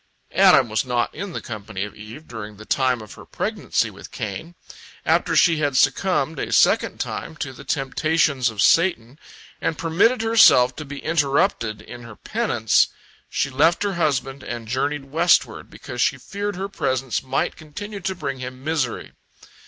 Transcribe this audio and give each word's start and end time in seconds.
"Adam 0.31 0.67
was 0.67 0.83
not 0.83 1.13
in 1.13 1.31
the 1.31 1.41
company 1.43 1.83
of 1.83 1.93
Eve 1.93 2.27
during 2.27 2.57
the 2.57 2.65
time 2.65 3.01
of 3.03 3.13
her 3.13 3.23
pregnancy 3.23 3.91
with 3.91 4.09
Cain. 4.09 4.55
After 5.05 5.35
she 5.35 5.57
had 5.59 5.77
succumbed 5.77 6.39
a 6.39 6.51
second 6.51 6.99
time 6.99 7.35
to 7.35 7.53
the 7.53 7.63
temptations 7.63 8.49
of 8.49 8.63
Satan, 8.63 9.19
and 9.61 9.77
permitted 9.77 10.23
herself 10.23 10.75
to 10.77 10.85
be 10.85 10.97
interrupted 11.03 11.83
in 11.83 12.01
her 12.01 12.15
penance, 12.15 12.87
she 13.29 13.51
left 13.51 13.83
her 13.83 13.93
husband 13.93 14.41
and 14.41 14.67
journeyed 14.67 15.05
westward, 15.11 15.69
because 15.69 16.01
she 16.01 16.17
feared 16.17 16.55
her 16.55 16.67
presence 16.67 17.21
might 17.21 17.55
continue 17.55 17.99
to 17.99 18.15
bring 18.15 18.39
him 18.39 18.63
misery. 18.63 19.11